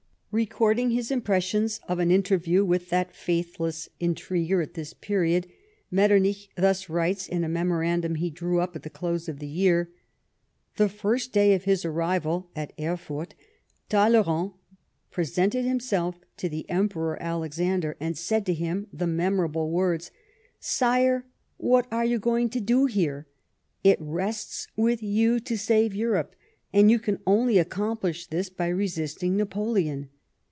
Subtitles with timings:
[0.33, 5.45] Recording his impressions of an interview with that faithless in triguer at this period,
[5.91, 9.45] Metternich thus writes in a memo randum he drew up at the close of the
[9.49, 9.91] year:
[10.77, 13.35] "The first day of his arrival (at Erfurt)
[13.89, 14.51] Talleyrand
[15.11, 20.11] presented himself to the Emperor Alexander, and said to him the memorable ■words:'
[20.77, 21.25] Sire,
[21.57, 23.27] what are you going to do here?
[23.83, 26.37] It rests with you to save Europe,
[26.71, 30.07] and you can only accomplish this by resisting Napoleon.